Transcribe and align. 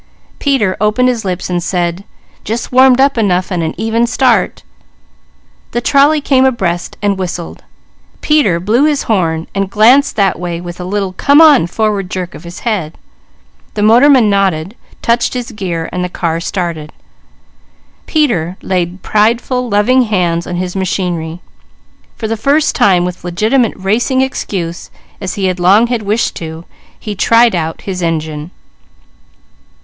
Peter 0.39 0.75
opened 0.81 1.07
his 1.07 1.23
lips 1.23 1.45
to 1.45 1.61
say: 1.61 1.93
"Just 2.43 2.71
warmed 2.71 2.99
up 2.99 3.19
enough, 3.19 3.51
and 3.51 3.61
an 3.61 3.75
even 3.77 4.07
start!" 4.07 4.63
The 5.73 5.79
trolley 5.79 6.21
came 6.21 6.43
abreast 6.43 6.97
and 7.03 7.19
whistled. 7.19 7.63
Peter 8.19 8.59
blew 8.59 8.85
his 8.85 9.03
horn, 9.03 9.45
glancing 9.69 10.15
that 10.15 10.39
way 10.39 10.59
with 10.59 10.79
a 10.79 10.85
little 10.85 11.13
"come 11.13 11.39
on" 11.39 11.67
forward 11.67 12.09
jerk 12.09 12.33
of 12.33 12.45
his 12.45 12.61
head. 12.61 12.97
The 13.75 13.83
motorman 13.83 14.27
nodded, 14.27 14.75
touched 15.03 15.35
his 15.35 15.51
gear 15.51 15.87
and 15.91 16.03
the 16.03 16.09
car 16.09 16.39
started. 16.39 16.91
Peter 18.07 18.57
laid 18.63 19.03
prideful, 19.03 19.69
loving 19.69 20.01
hands 20.05 20.47
on 20.47 20.55
his 20.55 20.75
machinery; 20.75 21.41
for 22.15 22.27
the 22.27 22.35
first 22.35 22.73
time 22.75 23.05
with 23.05 23.23
legitimate 23.23 23.73
racing 23.75 24.21
excuse, 24.21 24.89
as 25.21 25.35
he 25.35 25.53
long 25.53 25.85
had 25.85 26.01
wished 26.01 26.33
to, 26.37 26.65
he 26.99 27.13
tried 27.13 27.53
out 27.53 27.81
his 27.81 28.01
engine. 28.01 28.49